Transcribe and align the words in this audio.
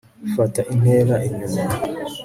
fata 0.35 0.61
intera 0.73 1.15
inyuma 1.27 1.61